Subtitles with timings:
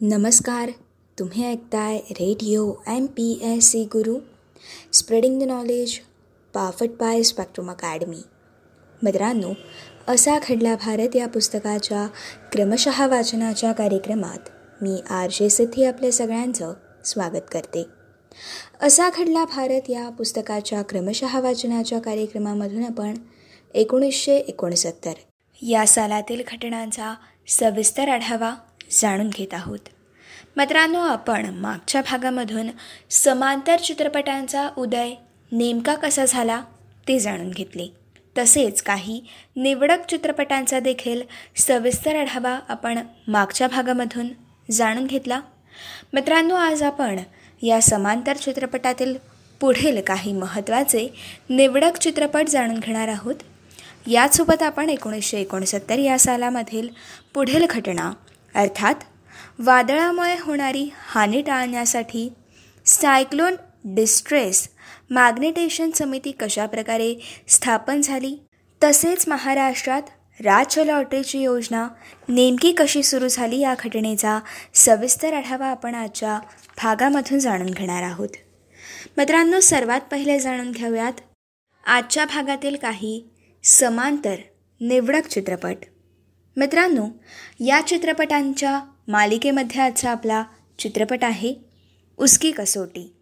[0.00, 0.70] नमस्कार
[1.18, 4.16] तुम्ही ऐकताय radio M P S C Guru
[4.92, 5.98] spreading the knowledge
[6.54, 8.20] powered by Spectrum Academy
[9.02, 9.52] मित्रांनो
[10.08, 12.06] असा खडला भारत या पुस्तकाच्या
[12.52, 14.50] क्रमशः वाचनाच्या कार्यक्रमात
[14.82, 17.86] मी आर जे सिद्धी आपल्या सगळ्यांचं स्वागत करते.
[18.82, 23.14] असा खडला भारत या पुस्तकाच्या क्रमशः वाचनाच्या कार्यक्रमामधून आपण
[23.74, 25.12] एकोणीसशे एकोणसत्तर.
[25.62, 27.14] या सालातील घटनांचा
[27.48, 28.54] सविस्तर आढावा
[28.90, 29.78] जाणून घेत आहोत.
[30.56, 32.68] मित्रांनो आपण मागच्या भागामधून
[33.10, 35.10] समांतर चित्रपटांचा उदय
[35.52, 36.62] नेमका कसा झाला
[37.08, 37.88] ते जाणून घेतले.
[38.38, 39.24] तसेच काही
[39.56, 41.22] निवडक चित्रपटांचा देखील
[41.56, 42.98] सविस्तर आढावा आपण
[43.28, 44.28] मागच्या भागामधून
[44.70, 45.40] जाणून घेतला.
[46.12, 47.18] मित्रांनो आज आपण
[47.62, 49.16] या समांतर चित्रपटातील
[49.60, 51.14] पुढील काही महत्त्वाचे
[51.50, 53.34] निवडक चित्रपट जाणून घेणार आहोत.
[54.06, 56.88] यासोबत आपण एकोणीसशे एकोणसत्तर या सालामधील
[57.34, 58.12] पुढील घटना
[58.54, 58.94] अर्थात
[59.58, 62.32] वादळामुळे होणारी हानी टाळण्यासाठी
[62.86, 64.68] सायक्लोन डिस्ट्रेस
[65.10, 67.14] मॅग्नेटेशन समिती कशाप्रकारे
[67.48, 68.36] स्थापन झाली?
[68.84, 70.02] तसेच महाराष्ट्रात
[70.40, 71.88] राज्य लॉटरीची योजना
[72.28, 74.38] नेमकी कशी सुरू झाली या घटनेचा
[74.74, 76.38] सविस्तर आढावा आपण आजच्या
[76.82, 78.28] भागामधून जाणून घेणार आहोत.
[79.16, 81.12] मित्रांनो सर्वात पहिले जाणून घेऊयात
[81.86, 83.24] आजच्या भागातील काही
[83.64, 84.34] समांतर
[84.80, 85.76] निवडक चित्रपट.
[86.56, 87.06] मित्रांनो
[87.60, 90.44] या चित्रपटांच्या मालिकेमध्ये आजचा आपला
[90.78, 91.54] चित्रपट आहे
[92.18, 93.12] उसकी कसोटी.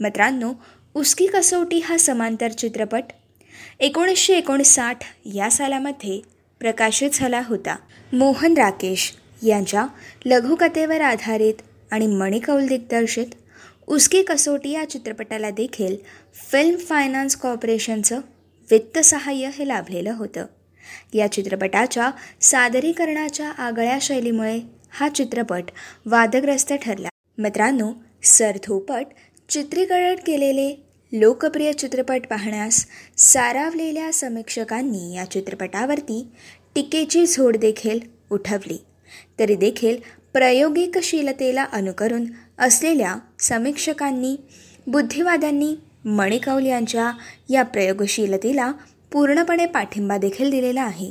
[0.00, 0.52] मित्रांनो
[0.94, 3.02] उसकी कसोटी हा समांतर चित्रपट
[3.80, 6.20] एकोणीसशे एकोणसाठ या सालामध्ये
[6.60, 7.76] प्रकाशित झाला होता.
[8.12, 9.12] मोहन राकेश
[9.42, 9.86] यांच्या
[10.26, 13.26] लघुकथेवर आधारित आणि मणिकौल दिग्दर्शित
[13.86, 15.96] उसकी कसोटी या चित्रपटाला देखील
[16.50, 18.20] फिल्म फायनान्स कॉर्पोरेशनचं
[18.70, 20.46] वित्तसहाय्य हे लाभलेलं होतं.
[21.14, 25.70] या चित्रपटाच्या सादरीकरणाच्या आगळ्या शैलीमुळे हा चित्रपट
[26.06, 27.08] वादग्रस्त ठरला.
[27.38, 27.92] मित्रांनो
[28.24, 29.06] सरधोपट
[29.48, 30.74] चित्रीकरण केलेले
[31.12, 32.84] लोकप्रिय चित्रपट पाहण्यास
[33.16, 36.26] सारावलेल्या समीक्षकांनी या चित्रपटावरती
[36.74, 38.00] टीकेची झोड देखील
[38.30, 38.78] उठवली.
[39.38, 39.96] तरी देखील
[40.32, 42.24] प्रयोगिकशीलतेला अनुकरून
[42.58, 44.36] असलेल्या समीक्षकांनी
[44.86, 45.74] बुद्धिवाद्यांनी
[46.04, 47.10] मणिकौल यांच्या
[47.48, 48.72] या प्रयोगशीलतेला
[49.12, 51.10] पूर्णपणे पाठिंबा देखील दिलेला आहे.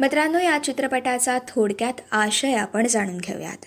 [0.00, 3.64] मित्रांनो या चित्रपटाचा थोडक्यात आशय आपण जाणून घेऊयात.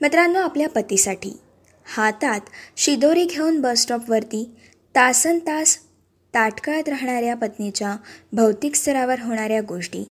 [0.00, 1.40] मित्रांनो आपल्या पतीसाठी.
[1.96, 2.40] हातात
[2.76, 4.50] शिदोरी घेऊन बसस्टॉपवरती
[4.94, 5.78] तासन तास
[6.34, 7.96] ताटकळत राहणाऱ्या पत्नीच्या
[8.32, 10.04] भौतिक स्तरावर होणाऱ्या गोष्टी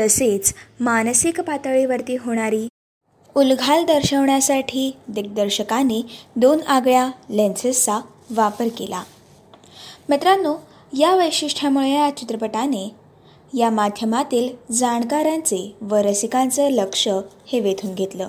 [0.00, 2.68] तसेच मानसिक पातळीवरती होणारी
[3.34, 7.98] उलघाल दर्शवण्यासाठी दिग्दर्शकाने दोन आगळ्या लेन्सेसचा
[8.30, 9.02] वापर केला.
[10.08, 10.56] मित्रांनो
[10.98, 12.90] या वैशिष्ट्यामुळे या चित्रपटाने
[13.58, 17.08] या माध्यमातील जाणकारांचे व रसिकांचं लक्ष
[17.46, 18.28] हे वेधून घेतलं.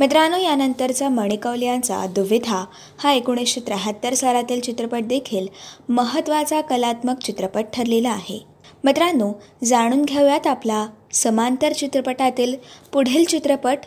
[0.00, 2.64] मित्रांनो यानंतरचा मणिकौल यांचा दुविधा
[2.98, 5.46] हा एकोणीसशे त्र्याहत्तर सालातील चित्रपट देखील
[5.88, 8.40] महत्त्वाचा कलात्मक चित्रपट ठरलेला आहे.
[8.84, 9.32] मित्रांनो
[9.64, 12.56] जाणून घेऊयात आपला समांतर चित्रपटातील
[12.92, 13.78] पुढील चित्रपट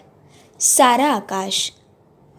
[0.59, 1.71] सारा आकाश.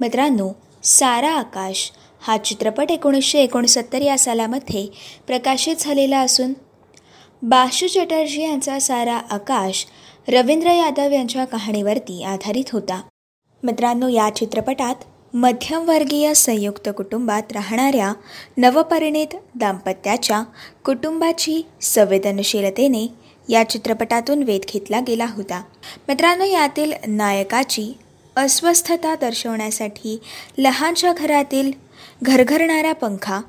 [0.00, 0.50] मित्रांनो
[0.82, 1.90] सारा आकाश
[2.26, 4.86] हा चित्रपट एकोणीसशे एकोणसत्तर या सालामध्ये
[5.26, 6.52] प्रकाशित झालेला असून
[7.42, 9.86] बाशू चटर्जी यांचा सारा आकाश
[10.28, 13.00] रवींद्र यादव यांच्या कहाणीवरती आधारित होता.
[13.62, 14.94] मित्रांनो या चित्रपटात
[15.34, 18.12] मध्यमवर्गीय संयुक्त कुटुंबात राहणाऱ्या
[18.56, 20.42] नवपरिणित दाम्पत्याच्या
[20.84, 23.06] कुटुंबाची संवेदनशीलतेने
[23.48, 25.62] या चित्रपटातून वेध घेतला गेला होता.
[26.08, 27.92] मित्रांनो यातील नायकाची
[28.36, 30.18] अस्वस्थता दर्शवण्यासाठी
[30.58, 31.70] लहानशा घरातील
[32.22, 33.40] घरघरणारा पंखा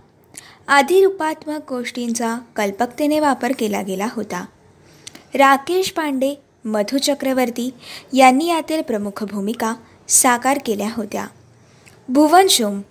[0.68, 4.46] आदी रूपात्मक गोष्टींचा कल्पकतेने वापर केला गेला होता.
[5.34, 6.34] राकेश पांडे
[6.66, 7.70] मधु चक्रवर्ती
[8.14, 9.74] यांनी यातील प्रमुख भूमिका
[10.08, 11.26] साकार केल्या होत्या.
[12.10, 12.82] भुवन शुम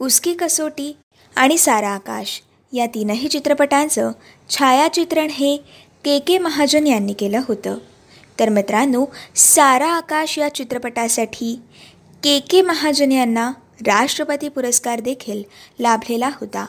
[0.00, 0.96] उसकी कसोटी
[1.36, 2.40] आणि सारा आकाश
[2.72, 4.12] या तीनही चित्रपटांचं
[4.50, 5.56] छायाचित्रण हे
[6.04, 7.78] के के महाजन यांनी केलं होतं.
[8.38, 11.54] तर मित्रांनो सारा आकाश या चित्रपटासाठी
[12.22, 13.52] के के महाजन यांना
[13.86, 15.42] राष्ट्रपती पुरस्कार देखील
[15.80, 16.66] लाभलेला होता.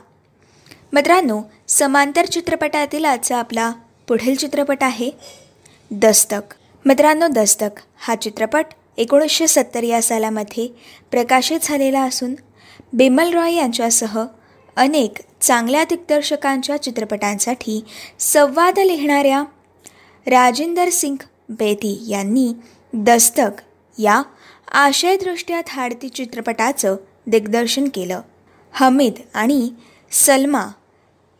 [0.93, 3.71] मित्रांनो समांतर चित्रपटातील आजचा आपला
[4.07, 5.09] पुढील चित्रपट आहे
[5.91, 6.53] दस्तक.
[6.85, 8.65] मित्रांनो दस्तक हा चित्रपट
[8.97, 10.67] एकोणीसशे सत्तर या सालामध्ये
[11.11, 12.35] प्रकाशित झालेला असून
[12.93, 14.23] बिमल रॉय यांच्यासह
[14.77, 17.83] अनेक चांगल्या दिग्दर्शकांच्या चित्रपटांसाठी
[18.19, 19.43] संवाद लिहिणाऱ्या
[20.27, 21.15] राजेंदर सिंग
[21.49, 22.53] बेदी यांनी
[22.93, 23.61] दस्तक
[23.97, 24.21] या
[24.71, 26.95] आशयदृष्ट्या थाडती चित्रपटाचं
[27.27, 28.21] दिग्दर्शन केलं.
[28.71, 29.69] हमीद आणि
[30.11, 30.65] सलमा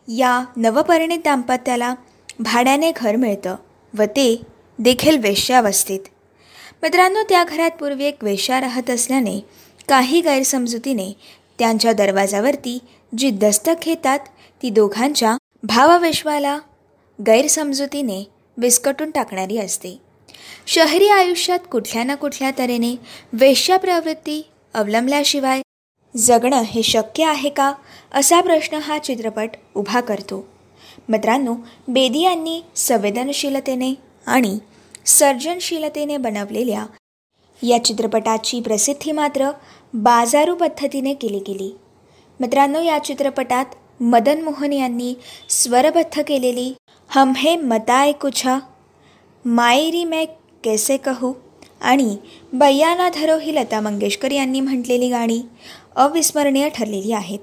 [0.08, 1.94] या नवपरिणित दाम्पत्याला
[2.38, 3.56] भाड्याने घर मिळतं
[3.98, 4.42] व ते
[4.78, 6.00] देखील वेश्यावस्थेत.
[6.82, 9.38] मित्रांनो त्या घरात पूर्वी एक वेश्या राहत असल्याने
[9.88, 11.12] काही गैरसमजुतीने
[11.58, 12.78] त्यांच्या दरवाजावरती
[13.18, 14.18] जी दस्तक घेतात
[14.62, 16.58] ती दोघांच्या भावविश्वाला
[17.18, 18.22] गैरसमजुतीने
[18.56, 19.98] विस्कटून टाकणारी असते.
[20.66, 22.94] शहरी आयुष्यात कुठल्या ना कुठल्या तऱ्हेने
[23.32, 24.42] वेश्या प्रवृत्ती
[24.74, 25.62] अवलंबल्याशिवाय
[26.16, 27.72] जगणं हे शक्य आहे का
[28.12, 30.46] असा प्रश्न हा चित्रपट उभा करतो.
[31.08, 31.54] मित्रांनो
[31.88, 33.94] बेदी यांनी संवेदनशीलतेने
[34.26, 34.58] आणि
[35.06, 36.86] सर्जनशीलतेने बनवलेल्या
[37.62, 39.50] या चित्रपटाची प्रसिद्धी मात्र
[39.94, 41.76] बाजारू पद्धतीने केली गेली.
[42.40, 43.64] मित्रांनो या चित्रपटात
[44.00, 45.14] मदन मोहन यांनी
[45.48, 46.74] स्वरबद्ध केलेली
[47.10, 48.58] हम हे मताय कुछा।
[49.44, 50.24] मायरी मै
[50.64, 51.32] कैसे कहू?
[51.80, 52.16] आणि
[52.52, 55.42] बैयाना धरो ही लता मंगेशकर यांनी म्हटलेली गाणी
[55.96, 57.38] अविस्मरणीय ठरलेली आहेत.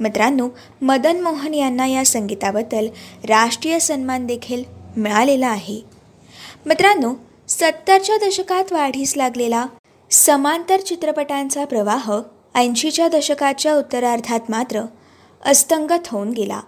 [0.00, 0.48] मित्रांनो
[0.82, 2.86] मदन मोहन यांना या संगीताबद्दल
[3.24, 4.64] राष्ट्रीय सन्मान देखील
[4.96, 5.80] मिळालेला आहे.
[6.66, 7.14] मित्रांनो
[7.48, 9.66] सत्तरच्या दशकात वाढीस लागलेला
[10.10, 12.12] समांतर चित्रपटांचा प्रवाह
[12.54, 14.82] ऐंशीच्या दशकाच्या उत्तरार्धात मात्र
[15.44, 16.60] अस्तंगत होऊन गेला.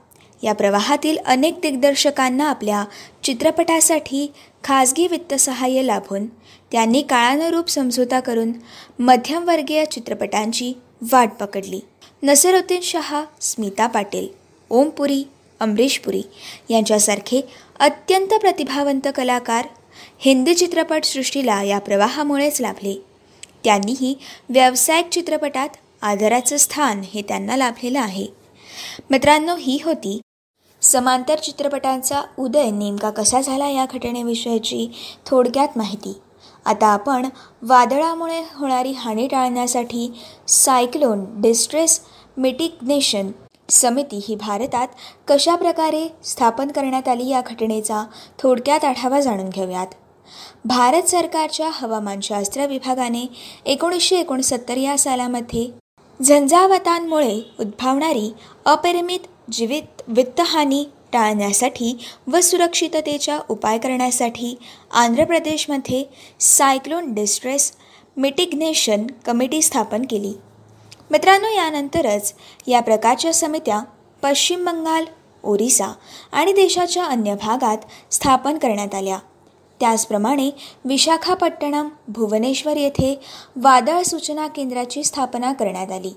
[0.45, 2.85] या प्रवाहातील अनेक दिग्दर्शकांना आपल्या
[3.23, 4.27] चित्रपटासाठी
[4.65, 6.27] खाजगी वित्तसहाय्य लाभून
[6.73, 8.53] त्यांनी काळानुरूप समझोता करून
[8.99, 10.73] मध्यमवर्गीय चित्रपटांची
[11.13, 11.81] वाट पकडली.
[12.23, 14.27] नसरुद्दीन शहा स्मिता पाटील
[14.71, 15.23] ओमपुरी
[15.61, 16.23] अमरीश पुरी
[16.71, 17.41] यांच्यासारखे
[17.81, 19.67] अत्यंत प्रतिभावंत कलाकार
[20.19, 22.95] हिंदी चित्रपटसृष्टीला या प्रवाहामुळेच लाभले.
[23.65, 24.15] त्यांनीही
[24.49, 25.69] व्यावसायिक चित्रपटात
[26.03, 28.27] आदराचं स्थान हे त्यांना लाभलेलं आहे.
[29.11, 30.21] मित्रांनो ही होती
[30.85, 34.87] समांतर चित्रपटांचा उदय नेमका कसा झाला या घटनेविषयीची
[35.27, 36.13] थोडक्यात माहिती.
[36.67, 37.29] आता आपण
[37.63, 40.11] वादळामुळे होणारी हानी टाळण्यासाठी
[40.49, 42.01] सायक्लोन डिस्ट्रेस
[42.37, 43.31] मिटिग्नेशन
[43.71, 44.89] समिती ही भारतात
[45.29, 48.05] कशा प्रकारे स्थापन करण्यात आली या घटनेचा
[48.39, 49.87] थोडक्यात आढावा जाणून घेऊयात.
[50.65, 53.27] भारत सरकारच्या हवामानशास्त्र विभागाने
[53.67, 55.67] एकोणीसशे एकोणसत्तर या सालामध्ये
[56.23, 58.33] झंझावतांमुळे उद्भवणारी
[58.65, 59.19] अपरिमित
[59.53, 64.59] जीवित वित्तहानी टाळण्यासाठी व सुरक्षिततेच्या उपाय करण्यासाठी
[64.93, 66.05] आंध्र प्रदेशमध्ये
[66.41, 67.73] सायक्लोन डिस्ट्रेस
[68.17, 70.33] मिटिग्नेशन कमिटी स्थापन केली.
[71.11, 72.35] मित्रांनो यानंतरच
[72.67, 73.81] या प्रकारच्या समित्या
[74.23, 75.05] पश्चिम बंगाल
[75.43, 75.93] ओरिसा
[76.33, 77.79] आणि देशाच्या अन्य भागात
[78.11, 79.19] स्थापन करण्यात आल्या.
[79.85, 80.51] त्याचप्रमाणे
[80.85, 83.15] विशाखापट्टणम भुवनेश्वर येथे
[83.57, 86.13] वादळ सूचना केंद्राची स्थापना करण्यात आली.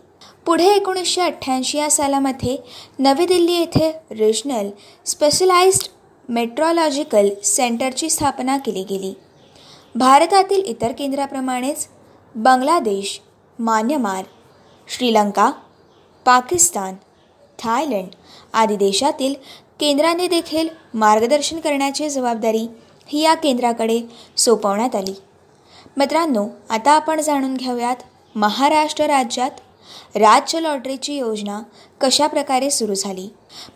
[0.46, 2.56] पुढे एकोणीसशे अठ्ठ्याऐंशी या सालामध्ये
[3.00, 4.70] नवी दिल्ली येथे रिजनल
[5.06, 5.88] स्पेशलाइज्ड
[6.30, 9.14] मेट्रॉलॉजिकल सेंटरची स्थापना केली गेली.
[9.96, 11.88] भारतातील इतर केंद्राप्रमाणेच
[12.36, 13.20] बांगलादेश
[13.60, 14.24] म्यानमार
[14.88, 15.52] श्रीलंका
[16.26, 16.96] पाकिस्तान
[17.60, 18.16] थायलंड
[18.54, 19.34] आदी देशातील
[19.80, 22.68] केंद्राने देखील मार्गदर्शन करण्याची जबाबदारी
[23.08, 24.02] ही या केंद्राकडे
[24.38, 25.14] सोपवण्यात आली.
[25.98, 27.96] मित्रांनो आता आपण जाणून घेऊयात
[28.36, 29.52] महाराष्ट्र राज्यात
[30.16, 31.62] राज्य लॉटरीची योजना
[32.02, 33.30] कशा प्रकारे सुरू झाली.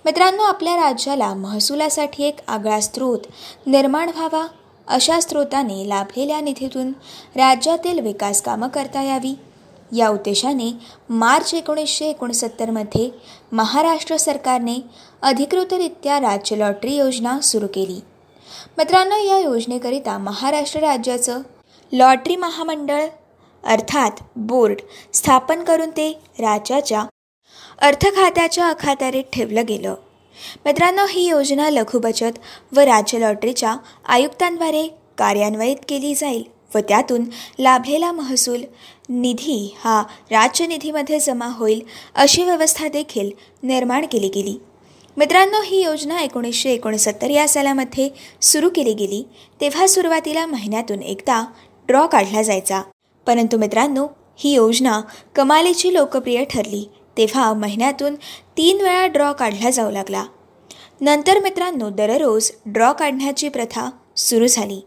[0.05, 3.19] मित्रांनो आपल्या राज्याला महसुलासाठी एक आगळा स्रोत
[3.65, 4.47] निर्माण व्हावा
[4.87, 6.91] अशा स्रोताने लाभलेल्या निधीतून
[7.35, 9.35] राज्यातील विकास कामं करता यावी.
[9.95, 10.73] या उद्देशाने
[11.09, 13.09] मार्च एकोणीसशे एकोणसत्तरमध्ये
[13.51, 14.75] महाराष्ट्र सरकारने
[15.21, 17.99] अधिकृतरित्या राज्य लॉटरी योजना सुरू केली.
[18.77, 21.41] मित्रांनो या योजनेकरिता महाराष्ट्र राज्याचं
[21.91, 23.05] लॉटरी महामंडळ
[23.63, 24.81] अर्थात बोर्ड
[25.13, 27.05] स्थापन करून ते राज्याच्या
[27.81, 29.95] अर्थखात्याच्या अखात्यारीत ठेवलं गेलं.
[30.65, 32.39] मित्रांनो ही योजना लघु बचत
[32.75, 33.75] व राज्य लॉटरीच्या
[34.05, 34.87] आयुक्तांद्वारे
[35.17, 36.43] कार्यान्वित केली जाईल
[36.75, 37.25] व त्यातून
[37.59, 38.61] लाभलेला महसूल
[39.09, 41.81] निधी हा राज्य निधीमध्ये जमा होईल
[42.15, 43.31] अशी व्यवस्था देखील
[43.63, 44.57] निर्माण केली गेली.
[45.17, 48.09] मित्रांनो ही योजना एकोणीसशे एकोणसत्तर या सालामध्ये
[48.41, 49.23] सुरू केली गेली.
[49.61, 51.45] तेव्हा सुरुवातीला महिन्यातून एकदा
[51.87, 52.81] ड्रॉ काढला जायचा.
[53.27, 55.01] परंतु मित्रांनो ही योजना
[55.35, 56.89] कमालीची लोकप्रिय ठरली.
[57.17, 58.15] तेव्हा महिन्यातून
[58.57, 60.25] तीन वेळा ड्रॉ काढला जाऊ लागला.
[61.01, 64.81] नंतर मित्रांनो दररोज ड्रॉ काढण्याची प्रथा सुरू झाली.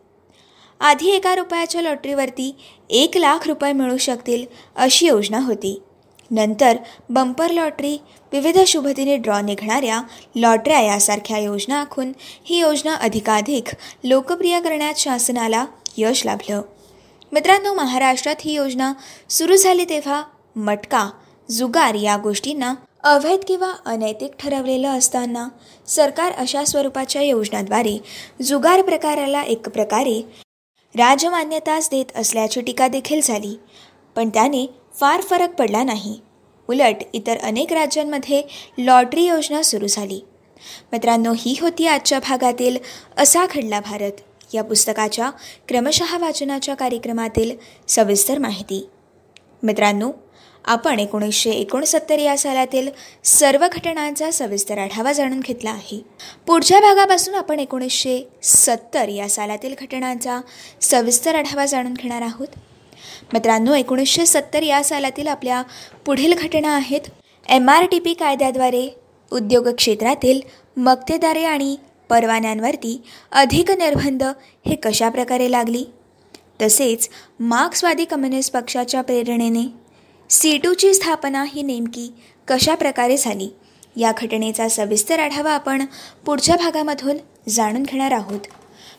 [0.81, 2.57] आधी एका रुपयाच्या लॉटरीवरती
[2.90, 5.83] एक लाख रुपये मिळू शकतील अशी योजना होती.
[6.35, 6.76] नंतर
[7.09, 7.97] बंपर लॉटरी
[8.33, 10.00] विविध शुभदिनी ड्रॉ निघणाऱ्या
[10.37, 12.12] लॉटऱ्या यासारख्या योजना आखून
[12.45, 13.64] ही योजना अधिकाधिक
[14.05, 15.64] लोकप्रिय करण्यात शासनाला
[15.97, 16.62] यश लाभलं.
[17.33, 18.93] मित्रांनो महाराष्ट्रात ही योजना
[19.31, 20.23] सुरू झाली तेव्हा
[20.57, 21.09] मटका
[21.50, 22.75] जुगार या गोष्टींना
[23.05, 25.49] अवैध किंवा अनैतिक ठरवलेलं असताना
[25.87, 27.99] सरकार अशा स्वरूपाच्या योजनाद्वारे
[28.43, 30.21] जुगार प्रकाराला एक प्रकारे
[30.95, 33.57] राजमान्यताच देत असल्याची टीका देखील झाली.
[34.17, 34.67] पण त्याने
[35.00, 36.20] फार फरक पडला नाही.
[36.68, 38.42] उलट इतर अनेक राज्यांमध्ये
[38.78, 40.20] लॉटरी योजना सुरू झाली.
[40.92, 42.78] मित्रांनो ही होती आजच्या भागातील
[43.18, 44.12] असा घडला भारत.
[44.54, 45.30] या पुस्तकाच्या
[45.68, 47.56] क्रमशः वाचनाच्या कार्यक्रमातील
[47.88, 48.88] सविस्तर माहिती.
[49.62, 50.10] मित्रांनो
[50.64, 52.88] आपण एकोणीसशे एकोणसत्तर या सालातील
[53.24, 56.00] सर्व घटनांचा सविस्तर आढावा जाणून घेतला आहे.
[56.46, 60.40] पुढच्या भागापासून आपण एकोणीसशे सत्तर या सालातील घटनांचा
[60.80, 62.48] सविस्तर आढावा जाणून घेणार आहोत.
[63.32, 65.62] मित्रांनो एकोणीसशे सत्तर या सालातील आपल्या
[66.06, 67.00] पुढील घटना आहेत.
[67.49, 68.88] एम आर टी पी कायद्याद्वारे
[69.32, 70.40] उद्योग क्षेत्रातील
[70.76, 71.76] मक्तेदारे आणि
[72.11, 74.23] परवान्यांवरती अधिक निर्बंध
[74.66, 75.84] हे कशाप्रकारे लागली?
[76.62, 77.08] तसेच
[77.40, 79.66] मार्क्सवादी कम्युनिस्ट पक्षाच्या प्रेरणेने
[80.30, 82.08] सी टूची स्थापना ही नेमकी
[82.49, 83.49] कशा प्रकारे झाली?
[83.96, 85.84] या घटनेचा सविस्तर आढावा आपण
[86.26, 87.16] पुढच्या भागामधून
[87.49, 88.40] जाणून घेणार आहोत.